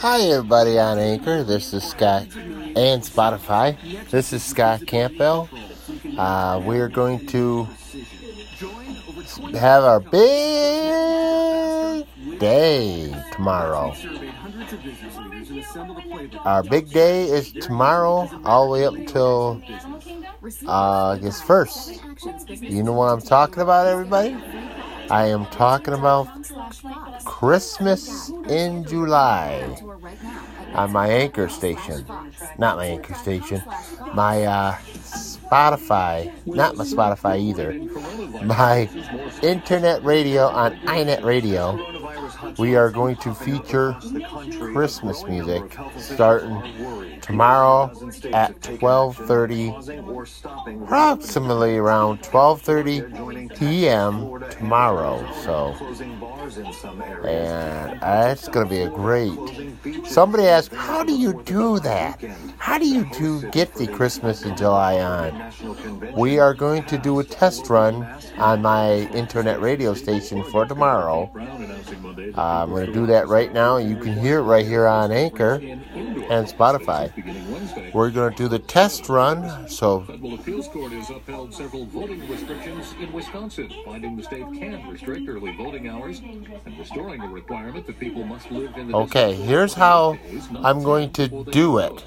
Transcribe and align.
Hi, 0.00 0.22
everybody 0.22 0.78
on 0.78 0.98
Anchor. 0.98 1.44
This 1.44 1.74
is 1.74 1.84
Scott 1.84 2.26
and 2.34 3.02
Spotify. 3.02 3.76
This 4.08 4.32
is 4.32 4.42
Scott 4.42 4.86
Campbell. 4.86 5.46
Uh, 6.16 6.62
we 6.64 6.80
are 6.80 6.88
going 6.88 7.26
to 7.26 7.68
have 9.52 9.84
our 9.84 10.00
big 10.00 10.20
day 12.38 13.14
tomorrow. 13.32 13.94
Our 16.46 16.62
big 16.62 16.88
day 16.90 17.24
is 17.24 17.52
tomorrow, 17.52 18.26
all 18.46 18.64
the 18.64 18.72
way 18.72 18.86
up 18.86 18.94
until 18.94 19.60
uh, 20.66 20.70
August 20.70 21.42
1st. 21.44 22.62
You 22.70 22.82
know 22.82 22.94
what 22.94 23.08
I'm 23.08 23.20
talking 23.20 23.62
about, 23.62 23.86
everybody? 23.86 24.34
I 25.10 25.26
am 25.26 25.46
talking 25.46 25.94
about 25.94 26.28
Christmas 27.24 28.30
in 28.48 28.84
July 28.84 29.76
on 30.74 30.92
my 30.92 31.08
anchor 31.08 31.48
station. 31.48 32.06
Not 32.58 32.76
my 32.76 32.86
anchor 32.86 33.14
station. 33.14 33.62
My 34.14 34.44
uh, 34.44 34.74
Spotify. 35.02 36.32
Not 36.46 36.76
my 36.76 36.84
Spotify 36.84 37.40
either. 37.40 37.72
My 38.44 38.88
internet 39.42 40.04
radio 40.04 40.46
on 40.46 40.76
iNet 40.86 41.24
Radio. 41.24 41.99
We 42.58 42.76
are 42.76 42.90
going 42.90 43.16
to 43.16 43.34
feature 43.34 43.96
Christmas 44.72 45.24
music 45.24 45.76
starting 45.98 47.20
tomorrow 47.20 47.90
at 48.32 48.58
12:30 48.60 50.82
approximately 50.82 51.76
around 51.76 52.22
12:30 52.22 53.58
p.m. 53.58 54.40
tomorrow 54.50 55.24
so 55.44 55.74
and 57.26 58.02
uh, 58.02 58.28
it's 58.30 58.48
going 58.48 58.66
to 58.66 58.70
be 58.70 58.80
a 58.82 58.90
great 58.90 59.32
somebody 60.06 60.44
asked 60.44 60.72
how 60.74 61.02
do 61.04 61.12
you 61.12 61.42
do 61.44 61.78
that 61.80 62.22
how 62.58 62.78
do 62.78 62.88
you 62.88 63.04
do 63.12 63.42
get 63.50 63.74
the 63.74 63.86
christmas 63.86 64.42
in 64.42 64.56
july 64.56 64.98
on 65.00 65.52
we 66.16 66.38
are 66.38 66.54
going 66.54 66.82
to 66.84 66.98
do 66.98 67.20
a 67.20 67.24
test 67.24 67.68
run 67.70 68.06
on 68.38 68.62
my 68.62 68.92
internet 69.12 69.60
radio 69.60 69.94
station 69.94 70.42
for 70.44 70.64
tomorrow 70.66 71.30
uh, 72.36 72.62
i'm 72.62 72.70
going 72.70 72.86
to 72.86 72.92
do 72.92 73.06
that 73.06 73.28
right 73.28 73.52
now 73.52 73.76
you 73.76 73.96
can 73.96 74.18
hear 74.18 74.38
it 74.38 74.42
right 74.42 74.66
here 74.66 74.86
on 74.86 75.10
anchor 75.12 75.54
and 75.54 76.46
spotify. 76.46 77.12
we're 77.94 78.10
going 78.10 78.30
to 78.30 78.36
do 78.36 78.48
the 78.48 78.58
test 78.58 79.08
run 79.08 79.68
so 79.68 80.00
Federal 80.00 80.34
appeals 80.34 80.68
court 80.68 80.92
has 80.92 81.10
upheld 81.10 81.54
several 81.54 81.86
voting 81.86 82.28
restrictions 82.28 82.94
in 83.00 83.12
Wisconsin, 83.12 83.70
finding 83.84 84.16
the 84.16 84.22
state 84.22 84.46
can 84.52 84.88
restrict 84.88 85.28
early 85.28 85.52
voting 85.56 85.88
hours 85.88 86.20
and 86.20 86.78
restoring 86.78 87.20
a 87.20 87.28
requirement 87.28 87.86
that 87.86 87.98
people 87.98 88.24
must 88.24 88.50
live 88.50 88.76
in 88.76 88.88
the 88.88 88.96
Okay, 88.96 89.34
here's 89.34 89.74
how 89.74 90.12
90 90.12 90.28
days, 90.28 90.50
not 90.50 90.64
I'm 90.64 90.82
going 90.82 91.12
to 91.12 91.28
do 91.44 91.78
it. 91.78 92.04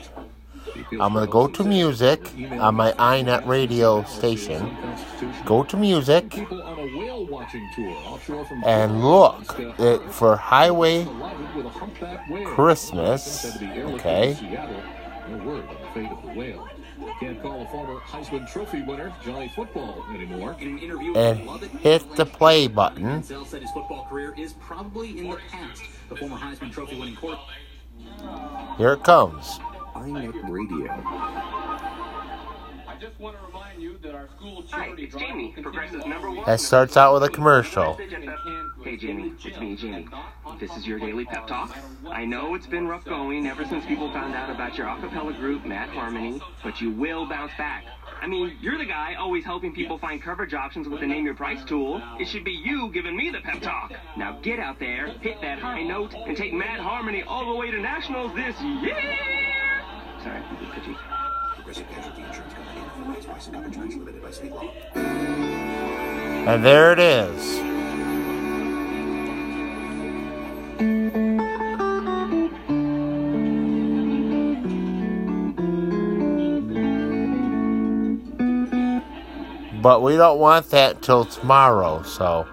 The 0.74 0.82
appeals 0.82 1.02
I'm 1.02 1.14
going 1.14 1.26
to 1.26 1.32
go 1.32 1.48
to 1.48 1.64
music 1.64 2.22
on 2.60 2.76
my 2.76 2.92
iNet 2.94 3.46
radio 3.46 4.04
station. 4.04 4.76
Go 5.46 5.64
to 5.64 5.78
music 5.78 6.30
People 6.32 6.62
on 6.64 6.80
a 6.80 6.98
whale 6.98 7.26
watching 7.28 7.70
tour 7.76 7.90
offshore 8.06 8.46
from 8.46 8.64
and 8.66 9.04
look 9.04 9.60
it 9.60 10.02
for 10.12 10.36
Highway 10.36 11.04
collided 11.04 11.56
with 11.56 11.66
a 11.66 11.70
humpback 11.70 12.30
whale. 12.30 12.48
Christmas, 12.48 13.24
Said 13.24 13.54
to 13.54 13.60
be 13.60 13.66
airlifted 13.66 13.94
okay. 13.96 14.34
to 14.34 14.40
Seattle. 14.40 14.84
No 15.30 15.38
word 15.46 15.68
on 15.68 15.76
the 15.82 15.88
fate 15.94 16.12
of 16.12 16.22
the 16.24 16.34
whale. 16.34 16.70
Can't 17.20 17.42
call 17.42 17.62
a 17.62 17.68
former 17.68 18.00
Heisman 18.00 18.52
Trophy 18.52 18.82
winner 18.82 19.14
Johnny 19.24 19.50
Football 19.50 20.06
anymore. 20.14 20.56
In 20.60 20.70
an 20.70 20.80
interview 20.80 21.16
and 21.16 21.48
with 21.48 21.72
hit 21.80 22.16
the 22.16 22.26
play 22.26 22.68
button. 22.68 23.04
Manziel 23.04 23.46
said 23.46 23.62
his 23.62 23.72
football 23.72 24.06
career 24.06 24.34
is 24.38 24.54
probably 24.54 25.20
in 25.20 25.30
the 25.30 25.38
past. 25.50 25.84
The 26.10 26.16
former 26.16 26.38
Heisman 26.38 26.72
Trophy 26.72 27.00
winning 27.00 27.16
quarterback. 27.16 27.58
Here 28.78 28.94
it 28.94 29.04
comes. 29.04 29.60
iNet 30.04 30.50
Radio. 30.50 30.92
I 32.86 32.98
just 33.00 33.18
want 33.20 33.38
to 33.40 33.46
remind 33.46 33.82
you 33.82 33.98
that 34.04 34.14
our 34.14 34.28
school 34.38 34.64
charity 34.64 35.06
it's 35.06 35.14
drive 35.16 35.30
Jamie, 35.30 35.54
will 35.56 35.64
Progressive's 35.64 36.06
number 36.06 36.30
one. 36.30 36.46
That 36.46 36.60
starts 36.60 36.98
out 36.98 37.14
with 37.14 37.24
a 37.24 37.30
commercial. 37.30 37.94
Hey 38.84 38.98
Jamie, 38.98 39.34
it's 39.42 39.60
me, 39.60 39.76
Jamie. 39.78 40.08
This 40.60 40.76
is 40.76 40.86
your 40.86 41.00
daily 41.00 41.24
pep 41.24 41.48
talk. 41.48 41.78
I 42.10 42.26
know 42.26 42.54
it's 42.54 42.68
been 42.68 42.86
rough 42.86 43.06
going 43.06 43.48
ever 43.48 43.64
since 43.64 43.86
people 43.86 44.12
found 44.12 44.36
out 44.36 44.50
about 44.50 44.78
your 44.78 44.88
a 44.88 45.00
cappella 45.00 45.32
group, 45.34 45.66
Mad 45.66 45.88
Harmony, 45.90 46.42
but 46.64 46.82
you 46.82 46.92
will 46.92 47.26
bounce 47.26 47.54
back. 47.58 47.86
I 48.22 48.28
mean, 48.28 48.58
you're 48.62 48.78
the 48.78 48.86
guy 48.86 49.16
always 49.16 49.46
helping 49.46 49.74
people 49.74 49.98
find 49.98 50.22
coverage 50.22 50.54
options 50.54 50.90
with 50.90 51.00
the 51.00 51.08
Name 51.08 51.24
Your 51.26 51.34
Price 51.34 51.64
tool. 51.64 52.02
It 52.20 52.28
should 52.28 52.44
be 52.44 52.52
you 52.52 52.92
giving 52.92 53.16
me 53.16 53.30
the 53.30 53.40
pep 53.40 53.62
talk. 53.62 53.94
Now 54.18 54.40
get 54.42 54.60
out 54.60 54.80
there, 54.80 55.08
hit 55.22 55.40
that 55.42 55.60
high 55.60 55.84
note, 55.84 56.14
and 56.14 56.36
take 56.36 56.54
Mad 56.54 56.82
Harmony 56.82 57.24
all 57.24 57.54
the 57.54 57.56
way 57.56 57.72
to 57.72 57.80
nationals 57.80 58.34
this 58.36 58.60
year. 58.62 58.98
Sorry, 60.24 60.38
I'm 60.38 60.56
a 60.56 60.60
bit. 60.60 60.70
Progressive 61.56 61.90
Casualty 61.90 62.22
Insurance 62.22 62.54
Company 62.54 62.80
and 62.80 62.88
affiliates. 62.88 63.26
Price 63.26 63.48
and 63.48 63.56
coverage 63.56 63.78
match 63.78 63.90
limited 63.90 64.22
by 64.24 64.32
state 64.32 64.52
law. 64.54 64.72
And 66.46 66.64
there 66.64 66.94
it 66.94 67.00
is. 67.00 67.60
But 79.82 80.02
we 80.04 80.16
don't 80.16 80.40
want 80.40 80.70
that 80.70 81.02
till 81.02 81.26
tomorrow, 81.26 82.02
so 82.04 82.48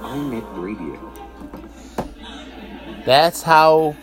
iNet 0.00 0.44
Radio. 0.60 0.98
that's 3.06 3.42
how 3.42 3.94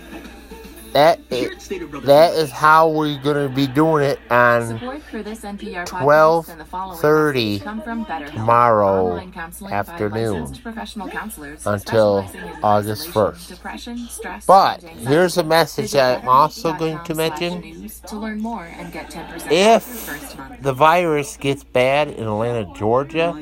that 0.94 1.20
is, 1.30 1.68
that 2.04 2.34
is 2.34 2.52
how 2.52 2.90
we're 2.90 3.20
gonna 3.22 3.50
be 3.50 3.68
doing 3.68 4.04
it 4.04 4.20
on 4.30 4.68
Support 4.80 5.02
for 5.04 5.24
this 5.24 5.42
NPR 5.44 5.86
podcast 5.86 6.46
12:30 6.46 6.50
and 6.52 6.60
the 6.60 6.66
following 6.66 7.02
messages 7.02 7.62
come 7.64 7.82
from 7.82 8.06
BetterHelp, 8.06 8.32
tomorrow 8.32 9.08
online 9.12 9.32
counseling 9.32 9.72
by 9.72 9.78
afternoon 9.78 10.40
licensed 10.42 10.64
professional 10.64 11.08
counselors 11.08 11.66
until 11.66 12.30
August 12.64 13.08
1st. 13.10 13.48
Depression, 13.50 13.98
stress, 14.10 14.46
But 14.46 14.84
here's 14.84 15.38
a 15.38 15.44
message 15.44 15.92
that 15.92 16.24
I'm 16.24 16.30
also 16.30 16.74
going 16.74 17.00
to 17.04 17.16
mention. 17.16 17.62
news 17.62 18.00
to 18.02 18.18
learn 18.18 18.42
more 18.42 18.66
and 18.66 18.92
get 18.92 19.10
10% 19.10 19.46
off 19.46 19.52
If 19.52 19.52
your 19.52 19.80
first 19.80 20.38
month. 20.38 20.62
the 20.62 20.74
virus 20.74 21.38
gets 21.38 21.64
bad 21.64 22.10
in 22.10 22.24
Atlanta, 22.26 22.72
Georgia, 22.76 23.36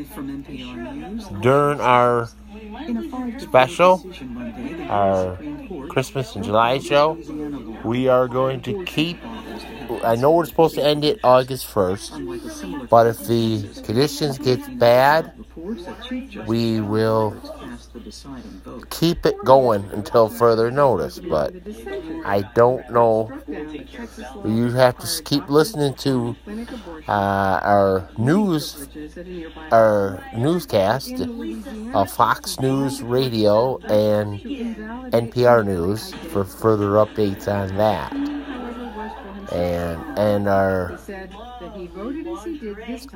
during 1.42 1.80
our 1.82 2.30
special, 3.40 4.04
our 4.90 5.38
Christmas 5.90 6.36
in 6.36 6.44
July 6.44 6.80
show, 6.80 7.18
we 7.84 8.08
are 8.08 8.28
going 8.28 8.62
to 8.62 8.84
keep. 8.86 9.20
I 10.04 10.16
know 10.16 10.32
we're 10.32 10.46
supposed 10.46 10.76
to 10.76 10.84
end 10.84 11.04
it 11.04 11.20
August 11.24 11.66
1st, 11.74 12.90
but 12.90 13.08
if 13.08 13.26
the 13.28 13.68
conditions 13.84 14.38
get 14.38 14.62
bad, 14.80 15.34
we 16.48 16.80
will 16.80 17.36
keep 18.90 19.26
it 19.26 19.36
going 19.44 19.84
until 19.92 20.30
further 20.30 20.72
notice. 20.72 21.20
But 21.20 21.56
I 22.26 22.44
don't 22.56 22.90
know. 22.92 23.32
You 24.46 24.72
have 24.72 24.98
to 25.00 25.24
keep 25.24 25.50
listening 25.50 25.94
to 25.96 26.36
uh, 27.08 27.60
our 27.64 28.10
news, 28.18 28.88
our 29.72 30.24
newscast, 30.38 31.22
uh, 31.94 32.06
Fox 32.06 32.60
News 32.60 33.02
Radio 33.02 33.80
and 33.90 34.40
NPR 35.12 35.66
News 35.66 36.14
for 36.32 36.44
further 36.46 36.92
updates 36.92 37.48
on 37.48 37.76
that. 37.78 38.14
And 39.52 40.06
and 40.18 40.48
our 40.48 41.00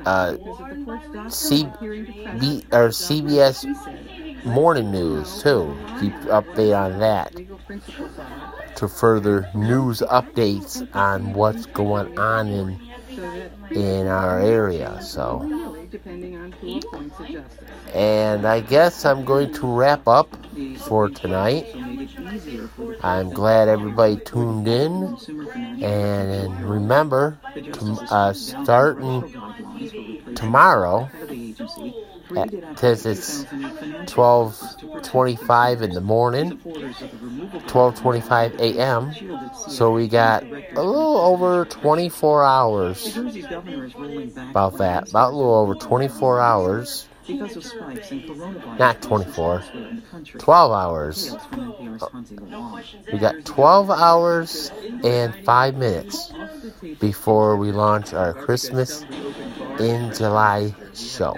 uh, 0.04 0.36
CB 1.28 2.64
or 2.72 2.88
CBS 2.90 3.66
morning 4.44 4.90
news 4.90 5.42
too. 5.42 5.76
Keep 6.00 6.14
update 6.24 6.76
on 6.76 6.98
that 7.00 7.34
to 8.76 8.88
further 8.88 9.48
news 9.54 10.00
updates 10.00 10.86
on 10.94 11.32
what's 11.32 11.66
going 11.66 12.18
on 12.18 12.48
in 12.48 12.80
in 13.70 14.06
our 14.08 14.40
area. 14.40 15.00
So, 15.02 15.42
and 17.94 18.46
I 18.46 18.60
guess 18.60 19.04
I'm 19.04 19.24
going 19.24 19.52
to 19.54 19.66
wrap 19.66 20.08
up 20.08 20.28
for 20.78 21.08
tonight. 21.08 21.66
I'm 23.02 23.30
glad 23.30 23.68
everybody 23.68 24.16
tuned 24.16 24.66
in, 24.66 25.16
and 25.82 26.68
remember, 26.68 27.38
to, 27.54 27.98
uh, 28.10 28.32
starting 28.32 29.22
tomorrow, 30.34 31.08
Uh, 32.36 32.44
because 32.46 33.06
it's 33.06 33.44
12:25 34.06 35.82
in 35.82 35.90
the 35.90 36.00
morning, 36.00 36.58
12:25 36.58 38.58
a.m. 38.58 39.12
So 39.68 39.92
we 39.92 40.08
got 40.08 40.42
a 40.42 40.82
little 40.82 41.18
over 41.18 41.64
24 41.66 42.44
hours. 42.44 43.16
About 44.50 44.78
that, 44.78 45.10
about 45.10 45.32
a 45.32 45.36
little 45.36 45.54
over 45.54 45.74
24 45.74 46.40
hours 46.40 47.08
because 47.26 47.56
of 47.56 47.64
spikes 47.64 48.10
in 48.10 48.22
coronavirus. 48.22 48.78
Not 48.78 49.02
24. 49.02 49.54
elsewhere 49.54 49.88
in 49.88 49.96
the 49.96 50.02
country. 50.02 50.40
12 50.40 50.72
hours. 50.72 51.24
Details 51.24 51.46
from 51.46 51.72
NPR's 51.72 52.12
Hansi 52.12 52.36
Lo 52.36 52.72
Wang. 52.72 52.84
We 53.12 53.18
got 53.18 53.44
12 53.44 53.90
hours 53.90 54.70
and 55.02 55.34
5 55.44 55.76
minutes 55.76 56.30
Off 56.32 56.50
the 56.62 56.70
table. 56.70 56.96
before 57.00 57.56
we 57.56 57.72
launch 57.72 58.12
our 58.12 58.34
Christmas 58.34 59.04
in 59.78 60.12
July 60.14 60.74
show. 60.94 61.36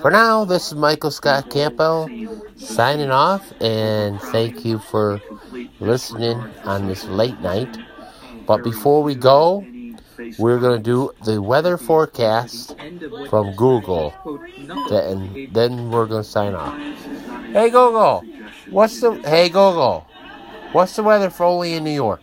For 0.00 0.10
now, 0.10 0.44
this 0.46 0.68
is 0.68 0.74
Michael 0.74 1.10
Scott 1.10 1.50
Campbell 1.50 2.08
signing 2.56 3.10
off, 3.10 3.52
and 3.60 4.20
thank 4.20 4.64
you 4.64 4.78
for 4.78 5.20
listening 5.78 6.38
on 6.64 6.86
this 6.86 7.04
late 7.04 7.38
night. 7.40 7.76
But 8.46 8.64
before 8.64 9.02
we 9.02 9.14
go, 9.14 9.64
we're 10.38 10.58
going 10.58 10.82
to 10.82 10.82
do 10.82 11.10
the 11.24 11.42
weather 11.42 11.76
forecast 11.76 12.76
from 13.28 13.54
Google, 13.56 14.14
then, 14.88 15.48
then 15.52 15.90
we're 15.90 16.06
going 16.06 16.22
to 16.22 16.28
sign 16.28 16.54
off. 16.54 16.78
Hey 17.52 17.68
Google, 17.68 18.24
what's 18.70 19.00
the 19.00 19.12
Hey 19.12 19.48
Google, 19.48 20.06
what's 20.72 20.96
the 20.96 21.02
weather 21.02 21.30
for 21.30 21.44
Olean 21.44 21.84
New 21.84 21.90
York? 21.90 22.22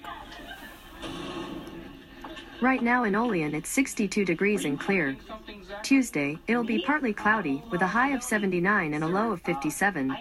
Right 2.61 2.81
now 2.81 3.03
in 3.03 3.15
Olean, 3.15 3.53
it's 3.53 3.69
62 3.69 4.25
degrees 4.25 4.65
and 4.65 4.79
clear. 4.79 5.15
Tuesday, 5.83 6.39
it'll 6.47 6.63
be 6.63 6.81
partly 6.81 7.13
cloudy 7.13 7.61
with 7.69 7.81
a 7.81 7.87
high 7.87 8.09
of 8.09 8.23
79 8.23 8.93
and 8.93 9.03
a 9.03 9.07
low 9.07 9.31
of 9.31 9.41
57. 9.41 10.15